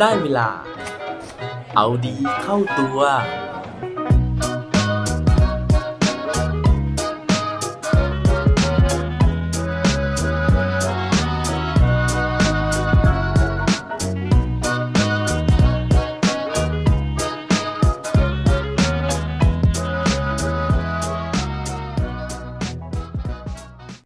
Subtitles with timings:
[0.00, 0.48] ได้เวลา
[1.76, 2.98] เอาดีเข้าตัว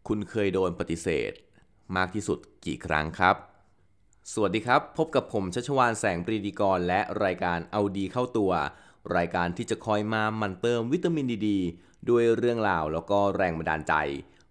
[0.07, 1.31] คุณเคยโดนปฏิเสธ
[1.95, 3.54] มากที่สุดกี่ครั้งครับ
[4.33, 8.51] สวัสดีครับ พบกับผมชัชวานแสงปรีดีกร และรายการเอาดีเข้าตัว
[9.17, 11.49] รายการที่จะคอยมาหมันเติมวิตามินดีด
[12.09, 13.93] ด้วยเรื่องราวแล้วก็แรงบันดาลใจ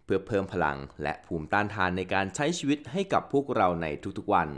[0.05, 3.87] เพื่อเพิ่มพลังและภูมิต้านทานในการใช้ชีวิตให้กับพวกเราใน
[4.19, 4.49] ทุกๆวัน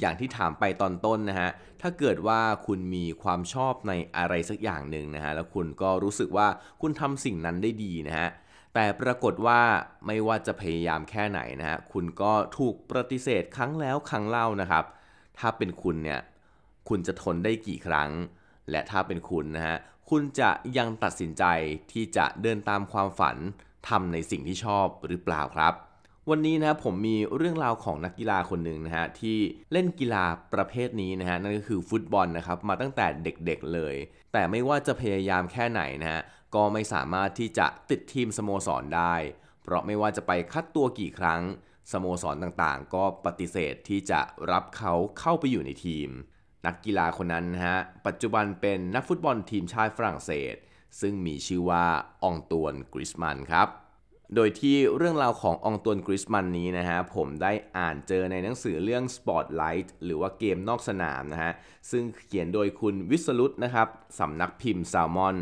[0.00, 1.50] อย่างที่ถามไปตอนต้นนะฮะ
[1.82, 6.48] ถ้าเกิดว่าคุณมีความชอบในอะไรสักอย่างหนึ่งนะฮะแล้วคุณก็รู้สึกว่า
[6.80, 8.28] คุณทำสิ่งนั้นได้ดีนะฮะ
[8.74, 9.60] แต่ปรากฏว่า
[10.06, 14.84] ไม่ว่าจะพยายามแค่ไหนนะฮะคุณก็ถูกปฏิเสธครั้งแล้วครั้งเล่านะครับ
[15.38, 16.20] ถ้าเป็นคุณเนี่ย
[16.88, 18.10] คุณจะทนได้กี่ครั้ง
[18.70, 19.76] และถ้าเป็นคุณนะฮะ
[20.10, 21.44] คุณจะยังตัดสินใจ
[21.92, 23.36] ที่จะเดินตามความฝัน
[23.88, 25.74] ทำในสิ่งที่ชอบหรือเปล่าครับ
[26.30, 29.38] วันนี้นะผมมีเรื่องราวของนักกีฬาคนหนึ่งนะฮะที่
[29.72, 33.94] เล่นกีฬาประเภทนี้นะฮะนั่นก็คือฟุตบอลนะครับมาตั้งแต่เด็กๆเลย
[34.32, 36.20] แต่ไม่ว่าจะพยายามแค่ไหนนะฮะ
[36.54, 39.14] ก็ไม่สามารถที่จะติดทีมสโมสรได้
[39.62, 41.42] เพราะไม่ว่าจะไปคัดตัวกี่ครั้ง
[41.92, 44.20] สโมสรต่างๆ ก็ปฏิเสธที่จะ
[44.52, 46.08] รับเขาเข้าไปอยู่ในทีม
[46.66, 50.54] นักกีฬาคนนั้นนะฮะปัจจุบันเป็นนักฟุตบอลทีมชาติฝรั่งเศส
[51.00, 51.84] ซึ่งมีชื่อว่า
[52.22, 53.68] อองตวนกริสมันครับ
[54.34, 61.52] โดยที่เรื่องราวของอองตวนกริสมันนี้นะฮะผมได้อ่านเจอในหนังสือเรื่อง Spotlight หรือว่าเกมนอกสนามนะฮะ
[61.90, 63.88] ซึ่งเขียนโดยคุณวิสรุตนะครับ
[64.18, 65.36] สำนักพิมพ์แซลมอน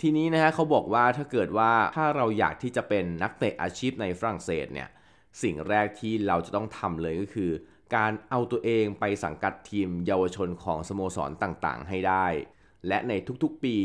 [0.00, 4.88] ทีนี้นะฮะเขาบอกว่าถ้าเกิดว่าถ้าเราอยากที่จะเป็นนักเตะอาชีพในฝรั่งเศสเนี่ย
[5.42, 7.50] สิ่งแรกที่เราจะต้องทำเลยก็คือ
[7.96, 12.26] การเอาตัวเองไปสังกัดทีมเยาวชนของสโมสรต่างๆ ให้ได้
[12.88, 13.12] และใน
[13.42, 13.76] ทุกๆปี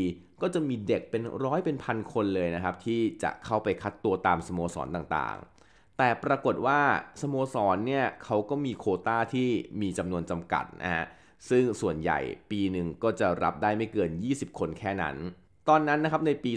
[0.42, 6.80] ก็จะมีเด็กเป็นร้อยเป็นพันคนเลยนะครับ ที่จะเข้าไปคัดตัวตามสโมสรต่างๆ แต่ปรากฏว่า
[7.22, 9.48] สโมสรเนี่ยเขาก็มีโคต้าที่
[9.80, 11.04] มีจำนวนจำกัดนะฮะ
[11.50, 12.18] ซึ่งส่วนใหญ่
[12.50, 15.16] ปีหนึ่งก็จะรับได้ไม่เกิน 20 คนแค่นั้น
[15.68, 16.52] ตอนนั้นนะครับในปี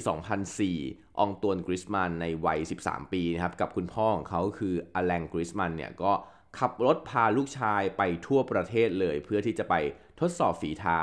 [0.57, 6.11] 2004 องตวนกริสมันในวัย 13 ปีนะครับกับคุณพ่อของเขาคืออแลงกริสมันเนี่ยก็
[6.59, 9.75] ขับรถพาลูกชายไปทั่วประเทศเลย เพื่อที่จะไป
[10.19, 11.01] ทดสอบฝีเท้า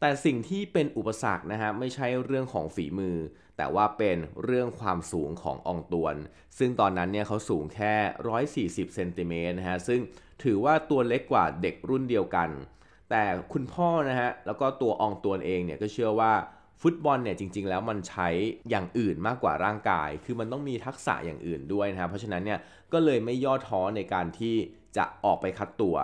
[0.00, 3.16] แต่สิ่งที่เป็นอุปสรรคนะฮะไม่ใช่เรื่องของฝีมือ
[3.56, 6.16] แต่ว่าเป็นเรื่องความสูงของอองตวน
[6.58, 7.94] ซึ่งตอนนั้นเนี่ยเขาสูงแค่
[8.86, 10.00] 140เซนติเมตรนะฮะซึ่ง
[10.42, 12.50] ถือว่าตัวเล็กกว่าเด็กรุ่นเดียวกัน
[13.10, 16.32] แต่คุณพ่อนะฮะแล้วก็ตัวอองตวนเองเนี่ยก็เชื่อว่า
[16.82, 18.28] ฟุตบอลเนี่ยจริง ๆ แล้วมันใช้
[18.70, 22.58] อย่างอื่นมากกว่าร่างกาย คือมันต้องมีทักษะอย่างอื่นด้วยนะครับ เพราะฉะนั้นเนี่ย
[22.92, 24.54] ก็เลยไม่ย่อท้อในการที่
[24.96, 25.96] จะออกไปคัดตัว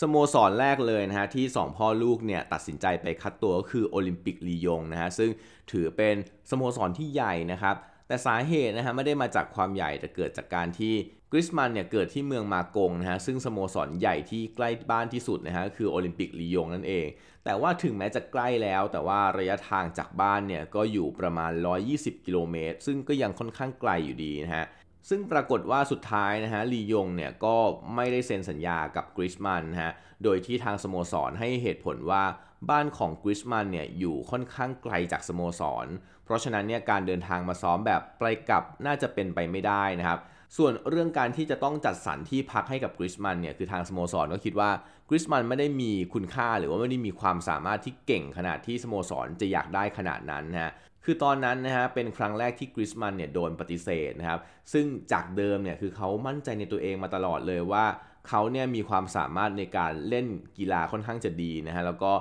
[0.00, 5.30] สโมสรแรกเลยนะฮะที่ 2 พ่อลูกเนี่ยตัดสินใจไปคัดตัวก็คือโอลิมปิกลียงนะฮะซึ่ง
[5.72, 6.14] ถือเป็น
[6.50, 10.94] สโมสรที่ใหญ่นะครับ แต่สาเหตุนะฮะไม่ได้มาจากความใหญ่แต่เกิดจากการที่
[11.34, 17.06] กริสมันเนี่ยเกิดที่เมืองมากงนะฮะซึ่งสโมสรใหญ่ที่ใกล้บ้านที่สุดนะฮะคือโอลิมปิกลียงนั่นเอง
[17.44, 21.52] แต่ว่าถึงแม้จะใกล้แล้ว แต่ว่าระยะทางจากบ้านเนี่ยก็อยู่ประมาณ
[21.88, 24.64] 120 กิโลเมตร ซึ่งก็ยังค่อนข้างไกลอยู่ดีนะฮะ
[25.08, 27.56] ซึ่งปรากฏว่าสุดท้ายนะฮะลียงเนี่ยก็
[27.94, 29.92] ไม่ได้เซ็นสัญญากับกริสมันนะฮะ
[30.24, 32.24] โดยที่ทางสโมสรให้เหตุผลว่า
[32.70, 35.86] บ้านของกริสมันเนี่ยอยู่ค่อนข้างไกลจากสโมสร
[36.24, 40.20] เพราะฉะนั้นเนี่ยการเดินทางมาซ้อมแบบไปกลับน่าจะเป็นไปไม่ได้นะครับ
[40.56, 44.70] ส่วนเรื่องการที่จะต้องจัดสรรที่พักให้กับกริสมันเนี่ยคือทางสโมสรก็คิดว่า
[45.08, 50.72] กริสมันไม่ได้มีคุณค่าหรือว่าไม่ได้มีความสามารถที่เก่งขนาดที่สโมสรจะอยากได้ขนาดนั้นนะฮะ
[51.04, 54.40] คือตอนนั้นนะฮะเป็นครั้งแรกที่กริสมันเนี่ยโดนปฏิเสธนะครับ
[54.72, 57.84] ซึ่งจากเดิมเนี่ยคือเขามั่นใจในตัวเองมาตลอดเลยว่า
[58.28, 60.26] เขาเนี่ยมีความสามารถในการเล่น
[60.58, 62.12] กีฬาค่อนข้างจะดีนะฮะแล้วก็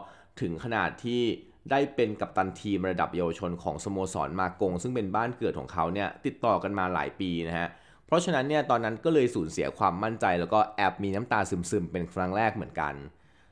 [0.42, 1.22] ถึงขนาดที่
[1.72, 7.68] ได้เป็นกัปตันทีมระดับเยาวชนของสโมสรมากง ซึ่งเป็นบ้านเกิดของเขาเนี่ยติดต่อกันมาหลายปีนะฮะ
[8.12, 12.94] เพราะฉะนั้นเนี่ยตอนนั้นก็เลยสูญเสียความมั่นใจ แล้วก็แอบมีน้ำตาซึมๆเป็นครั้งแรกเหมือนกัน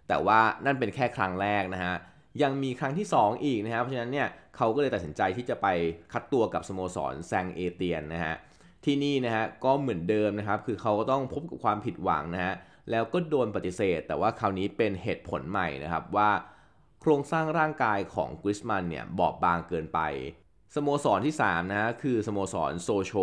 [0.08, 1.96] แต่ว่านั่นเป็นแค่ครั้งแรกนะฮะ
[2.42, 4.28] ยังมีครั้งที่ 2 อีกนะครับเพราะฉะนั้นเนี่ย
[4.58, 5.68] เขาก็เลยตัดสินใจที่จะไป
[6.14, 8.36] คัดตัวกับสโมสรแซงเอเตียนนะฮะ
[8.86, 12.54] ที่นี่นะฮะก็เหมือนเดิมนะครับคือเขาก็ต้องพบกับความผิดหวังนะฮะ
[12.92, 16.30] แล้วก็โดนปฏิเสธ แต่ว่าคราวนี้เป็นเหตุผลใหม่นะครับว่า
[17.02, 20.00] โครงสร้างร่างกายของกริสมันเนี่ยบอบบางเกินไป
[20.76, 23.14] สโมสรที่ 3 นะคือสโมสรโซโช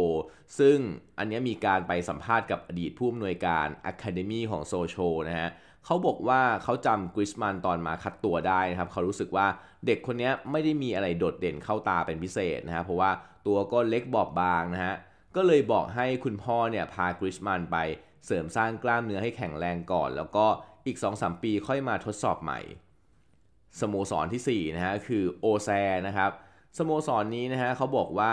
[0.58, 0.78] ซึ่ง
[1.18, 4.96] อันเนี้ยมีการไปสัมภาษณ์กับอดีตผู้อำนวยการ Academy ของโซโช
[5.28, 5.48] นะฮะ
[5.84, 9.46] เขาบอกว่าเขาจำกริสมันตอนมาคัดตัวได้นะครับ เขารู้สึกว่า
[9.86, 13.10] เด็กคนเนี้ยไม่ได้มีอะไรโดดเด่นเข้าตาเป็นพิเศษนะฮะเพราะว่า
[13.46, 14.94] ตัวก็เล็กบอบบางนะฮะ
[15.36, 17.76] ก็เลยบอกให้คุณพ่อเนี่ยพากริสมันไป
[18.26, 20.46] เสริมสร้างกล้ามเนื้อให้แข็งแรงก่อน แล้วก็
[20.86, 22.60] อีก 2-3 ปีค่อยมาทดสอบใหม่
[23.80, 25.68] สโมสรที่4นะฮะคือโอแซ
[26.06, 26.30] นะครับ
[26.76, 28.32] สโมสรนนี้นะฮะเขาบอกว่า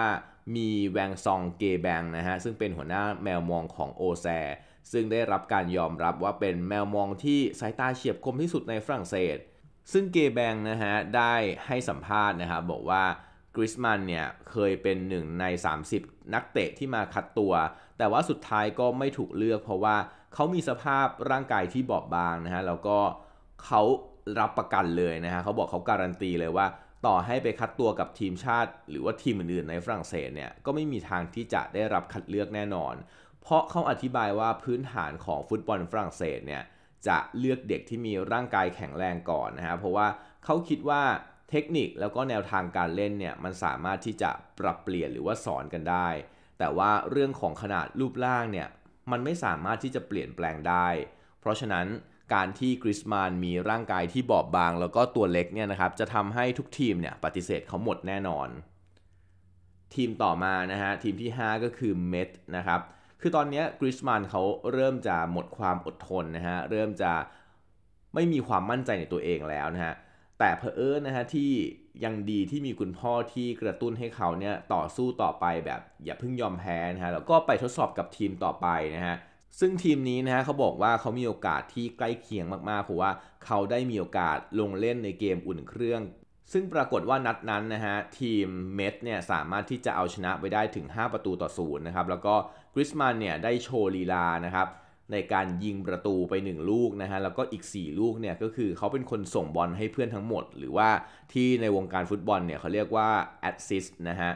[0.56, 4.28] มีแวงซองเกแบงนะฮะซึ่งเป็นหัวหน้าแมวมองของโอแซ
[4.92, 9.38] ซึ่งได้รับการยอมรับว่าเป็นแมวมองที่สายตาเฉียบคมที่สุดในฝรั่งเศส
[9.92, 11.34] ซึ่งเกแบงนะฮะได้
[11.66, 13.04] ให้สัมภาษณ์นะครับบอกว่า
[13.56, 15.46] กริสมันเนี่ยเคยเป็นหนึ่งใน
[15.90, 17.54] 30 นักเตะที่มาคัดตัว
[17.98, 19.96] แต่ว่าสุดท้ายก็ไม่ถูกเลือกเพราะว่า
[20.34, 22.98] เขามีสภาพร่างกายที่บอบบางนะฮะแล้วก็
[23.66, 23.82] เขา
[24.40, 26.66] รับประกันเลยนะฮะเขาบอกเขาการันตีเลยว่า
[27.06, 32.96] ต่อให้ไปคัดตัวกับทีมชาติ หรือว่าทีมอื่นๆในฝรั่งเศสเนี่ยก็ไม่มีทางที่จะได้รับคัดเลือกแน่นอน
[33.42, 36.64] เพราะเขาอธิบายว่าพื้นฐานของฟุตบอลฝรั่งเศสเนี่ย
[37.08, 40.08] จะเลือกเด็กที่มีร่างกายแข็งแรงก่อนนะฮะเพราะว่า
[40.46, 41.02] เขาคิดว่า
[41.50, 46.08] เทคนิคแล้วก็แนวทางการเล่นเนี่ยมันสามารถที่จะปรับเปลี่ยนหรือว่าสอนกันได้
[46.60, 48.68] แต่ว่าเรื่องของขนาดรูปร่างเนี่ย
[49.12, 50.88] มันไม่สามารถที่จะเปลี่ยนแปลงได้
[51.40, 51.88] เพราะฉะนั้น
[52.34, 58.48] การที่กริสมานมีร่างกายที่บอบบาง แล้วก็ตัวเล็กเนี่ยนะครับจะทำให้ทุกทีมเนี่ยปฏิเสธเขาหมดแน่นอน
[59.96, 62.82] ทีมต่อมานะฮะทีมที่ 5 ก็คือเมทนะครับ
[63.22, 64.42] คือตอนนี้กริสมานเขา
[64.74, 67.12] เริ่มจะหมดความอดทนนะฮะเริ่มจะ
[68.14, 69.96] ไม่มีความมั่นใจในตัวเองแล้วนะฮะ
[70.40, 71.52] แต่เพอเอิญนะฮะที่
[72.04, 79.16] ยังดีที่มีคุณพ่อที่กระตุ้นให้เขาเนี่ยต่อสู้ต่อไปแบบอย่าเพิ่งยอมแพ้นะฮะแล้วก็ไปทดสอบกับทีมต่อไปนะฮะ
[79.60, 83.12] ซึ่งทีมนี้นะฮะเขาบอกว่าเขามีโอกาสที่ใกล้เคียงมากๆเพราะว่า
[83.46, 86.02] เขาได้มีโอกาสลงเล่นในเกมอุ่นเครื่อง
[86.54, 92.36] ซึ่งปรากฏว่านัดนั้นนะฮะทีมเมทเนี่ยสามารถที่จะเอาชนะไปได้ถึง 5 ประตูต่อศูนย์นะครับแล้วก็
[92.74, 94.68] กริสมันเนี่ยได้โชว์ลีลานะครับ
[95.12, 100.90] ในการยิงประตูไป 1 ลูกนะฮะแล้วก็อีก 4 ลูกเนี่ยก็คือเขาเป็นคนส่งบอลให้เพื่อนทั้งหมด หรือว่า
[101.34, 103.10] ที่ในวงการฟุตบอลเนี่ยเขาเรียกว่า
[103.42, 104.32] แอดซิสนะฮะ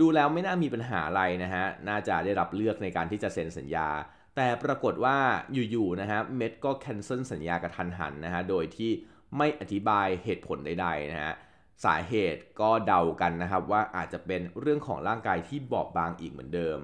[0.00, 3.88] ดูแล้วไม่น่ามีปัญหาอะไรนะฮะน่าจะได้รับเลือกในการที่จะเซ็นสัญญา
[4.36, 5.18] แต่ปรากฏว่า
[5.70, 8.90] อยู่ๆนะฮะเมดก็แคนเซิลสัญญากระทันหันนะฮะโดยที่
[9.36, 11.34] ไม่อธิบายเหตุผลใดๆนะฮะ
[11.84, 16.80] สาเหตุก็เดากันนะครับว่าอาจจะเป็นเรื่องของร่างกายที่บอบบางอีกเหมือนเดิม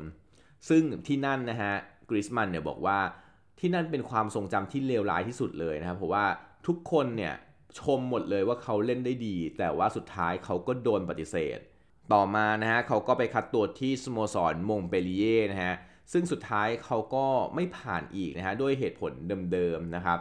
[0.68, 1.72] ซึ่งที่นั่นนะฮะ
[2.08, 2.98] กริสมันเนี่ยบอกว่า
[3.60, 6.26] ที่นั่นเป็นความทรงจำที่เลวร้ายที่สุดเลยนะครับเพราะว่า
[6.66, 7.34] ทุกคนเนี่ย
[7.80, 11.58] ชมหมดเลยว่าเขาเล่นได้ดี แต่ว่าสุดท้ายเขาก็โดนปฏิเสธ
[12.12, 15.74] ต่อมานะฮะเขาก็ไปคัดตัวที่สโมสรมงเปรีเย่นะฮะ
[16.12, 19.12] ซึ่งสุดท้ายเขาก็ไม่ผ่านอีกนะฮะด้วยเหตุผล
[19.52, 20.18] เดิมๆนะครับ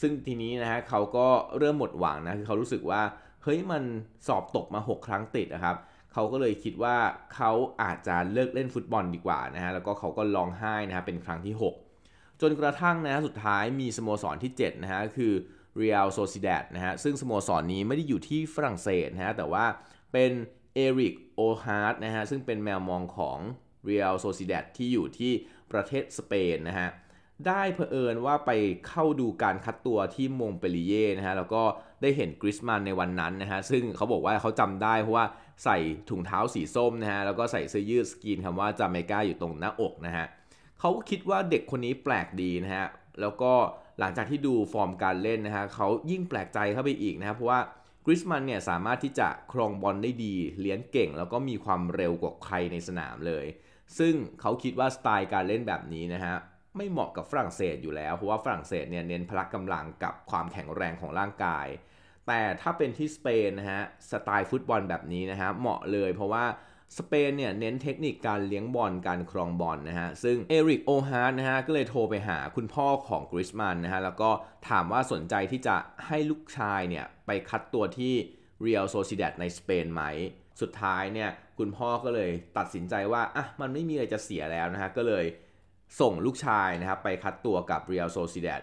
[0.00, 1.26] ซึ่งทีนี้นะฮะเขาก็
[1.58, 3.02] เริ่มหมดหวังนะคือเขารู้สึกว่า
[3.42, 3.82] เฮ้ยมัน
[4.26, 5.76] สอบตกมา 6 ครั้งติดนะครับ
[6.12, 6.96] เขาก็เลยคิดว่า
[7.34, 15.32] เขาอาจจะเลิกเล่นฟุตบอลดีกว่านะฮะแล้วก็เขาก็ร้องไห้นะฮะเป็นครั้งที่ 6 จนกระทั่งนะสุดท้ายมีสโมสรที่ 7 นะฮะคือ
[15.80, 19.64] Real Sociedad นะฮะซึ่งสโมสรนี้ไม่ได้อยู่ที่ฝรั่งเศสนะฮะแต่ว่า
[20.12, 20.30] เป็น
[20.74, 23.38] เอริกโอฮาร์ดนะฮะซึ่งเป็นแมวมองของ
[23.88, 25.32] Real Sociedad ที่อยู่ที่
[25.72, 26.90] ประเทศสเปนนะฮะ
[27.48, 28.50] ได้เผอิญว่าไป
[28.88, 31.62] เข้าดูการคัดตัวที่มงเปรีเย่นะฮะแล้วก็
[32.02, 35.26] ได้เห็นกริสมันในวันนั้นนะฮะซึ่งเขาบอกว่าเขาจำได้เพราะว่า
[35.64, 35.78] ใส่
[36.10, 40.26] ถุงเท้าสีส้มนะฮะแล้วก็ใส่เสื้อยืดสกรีนคำว่าจาเมกาอยู่ตรงหน้าอกนะฮะ
[40.80, 42.86] เขาก็คิดว่าเด็กคนนี้แปลกดีนะฮะ
[43.20, 43.52] แล้วก็
[43.98, 47.60] หลังจากที่ดูฟอร์มการเล่นนะฮะเขายิ่งแปลกใจเข้าไปอีกนะครับเพราะว่า
[48.04, 53.46] กริสมันเนี่ยสามารถที่จะครองบอลได้ดี เลี้ยงเก่ง แล้วก็มีความเร็วกว่าใครในสนามเลย
[53.98, 56.34] ซึ่งเขาคิดว่าสไตล์การเล่นแบบนี้นะฮะ
[56.76, 61.66] ไม่เหมาะกับฝรั่งเศสอยู่แล้ว เพราะว่าฝรั่งเศสเนี่ยเน้นพละกำลังกับความแข็งแรงของร่างกาย
[62.26, 66.44] แต่ถ้าเป็นที่สเปนนะฮะสไตล์ฟุตบอลแบบนี้นะฮะเหมาะเลยเพราะว่า
[66.98, 74.30] สเปนเนี่ยเน้นเทคนิคการเลี้ยงบอลการครองบอลนะฮะซึ่งเอริกโอฮาร์ดนะฮะก็เลยโทรไปหาคุณพ่อของกริสมันนะฮะแล้วก็
[74.68, 78.14] ถามว่าสนใจที่จะให้ลูกชายเนี่ยไปคัดตัวที่
[78.62, 80.02] เรียลโซซิเดตในสเปนไหม
[80.62, 85.24] สุดท้ายเนี่ยคุณพ่อก็เลยตัดสินใจว่าอะมันไม่มีอะไรจะเสียแล้วนะฮะก็เลย
[86.00, 88.62] ส่งลูกชายนะครับไปคัดตัวกับเรียลโซซิเดต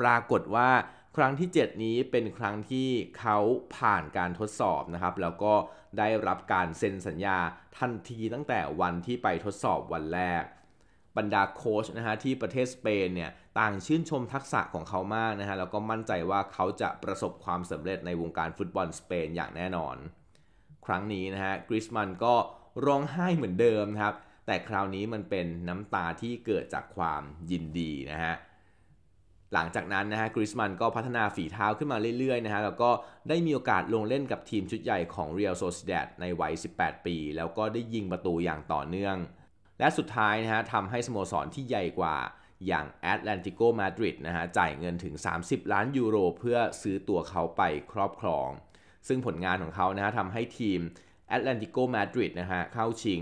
[0.00, 0.70] ปรากฏว่า
[1.16, 3.38] ครั้งที่ 7 นี้เป็นครั้งที่เขา
[3.76, 5.54] ผ่านการทดสอบนะครับ แล้วก็
[5.98, 7.38] ได้รับการเซ็นสัญญา
[7.78, 10.44] ทันทีตั้งแต่วันที่ไปทดสอบวันแรก
[11.16, 19.96] บรรดาโค้ชนะฮะที่ประเทศสเปนเนี่ยต่างชื่นชมทักษะของเขามากนะฮะแล้วก็มั่นใจว่าเขาจะประสบความสำเร็จในวงการฟุตบอลสเปนอย่างแน่นอน
[20.86, 22.34] ครั้งนี้นะฮะกริสมันก็
[22.86, 24.14] ร้องไห้เหมือนเดิมครับ
[24.46, 28.34] แต่คราวนี้มันเป็นน้ำตาที่เกิดจากความยินดีนะฮะ
[29.54, 32.90] หลังจากนั้นนะฮะกริสมันก็พัฒนาฝีเท้าขึ้นมาเรื่อยๆนะฮะแล้วก็
[33.28, 39.16] ได้มีโอกาสลงเล่นกับทีมชุดใหญ่ของ Real Sociedad ในวัย 18 ปี แล้วก็ได้ยิงประตูอย่างต่อเนื่อง
[39.78, 42.16] และสุดท้ายนะฮะทำให้สโมสรที่ใหญ่กว่า
[42.66, 47.62] อย่าง Atlantico Madrid นะฮะจ่ายเงินถึง 30 ล้านยูโร เพื่อซื้อตัวเขาไป
[47.92, 48.48] ครอบครอง
[49.08, 50.80] ซึ่งผลงานของเขานะฮะทำให้ทีม
[51.36, 53.20] Atlantico Madrid นะฮะเข้าชิง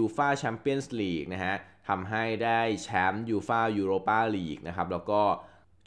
[0.00, 1.54] UEFA Champions League นะฮะ
[1.88, 5.22] ทำให้ได้แชมป์ UEFA Europa League นะครับแล้วก็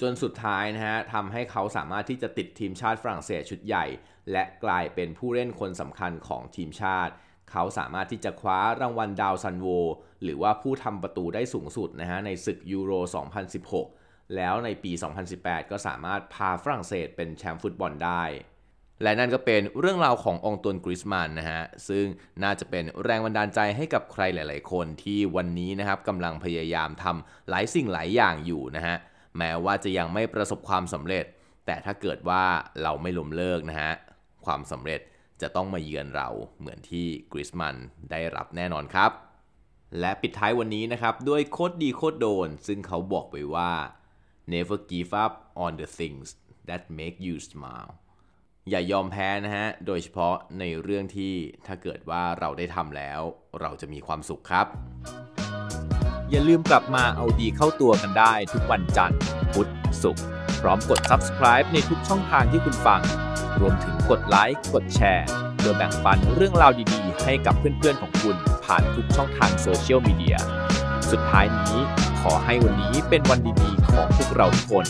[0.01, 3.85] จนสุดท้ายนะฮะทำให้เขาสามารถที่จะติดทีมชาติฝรั่งเศสชุดใหญ่
[4.31, 7.13] และกลายเป็นผู้เล่นคนสำคัญของทีมชาติ
[7.51, 9.67] เขาสามารถที่จะคว้ารางวัลดาวซันโว
[10.23, 12.91] หรือว่าผู้ทำประตูได้สูงสุดนะฮะในศึกยูโร
[13.63, 14.91] 2016 แล้วในปี
[15.31, 18.23] 2018 ก็สามารถพาฝรั่งเศสเป็นแชมป์ฟุตบอลได้
[19.03, 22.05] และนั่นก็เป็นเรื่องราวขององตวนกริสมันนะฮะ ซึ่ง
[22.43, 28.95] น่าจะเป็นแรงบันดาลใจให้กับใครหลาย ๆ คนที่วันนี้นะครับกำลังพยายามทำหลายสิ่งหลายอย่างอยู่นะฮะ
[29.37, 31.25] แม้ว่าจะยังไม่ประสบความสำเร็จ
[31.65, 32.43] แต่ถ้าเกิดว่า
[32.83, 33.91] เราไม่ล้มเลิกนะฮะ
[34.45, 35.01] ความสำเร็จ
[35.41, 36.27] จะต้องมาเยือนเรา
[36.59, 37.75] เหมือนที่กริสมัน
[38.11, 39.11] ได้รับแน่นอนครับ
[39.99, 43.71] และปิดท้ายวันนี้นะครับด้วยโคตรดีโคตรโดน ซึ่งเขาบอกไว้ว่า
[44.53, 45.33] never give up
[45.65, 46.27] on the things
[46.69, 47.91] that make you smile
[48.69, 51.33] อย่ายอมแพ้นะฮะ โดยเฉพาะในเรื่องที่
[51.67, 53.21] ถ้าเกิดว่าเราได้ทำแล้ว
[53.61, 54.67] เราจะมีความสุขครับ
[56.29, 59.19] อย่าลืมกลับมาเอาดีเข้าตัวกันได้ทุกวันจันทร์
[59.53, 59.69] พุธ
[60.03, 60.25] ศุกร์
[60.61, 63.01] พร้อมกด subscribe ในทุกช่องทางที่คุณฟัง
[63.59, 65.27] รวมถึงกดไลค์ กดแชร์
[65.57, 70.37] เพื่อแบ่งปันเรื่องราวดีๆ ให้กับเพื่อนๆของคุณผ่านทุกช่องทางโซเชียลมีเดีย
[71.11, 71.77] สุดท้ายนี้
[72.21, 74.85] ขอให้วันนี้เป็นวันดีๆ ของพวกเราทุกคน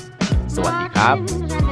[0.56, 1.63] สวัสดีครับ